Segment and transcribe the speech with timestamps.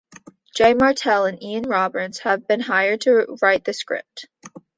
[0.57, 4.25] Jay Martel and Ian Roberts have been hired to write the script.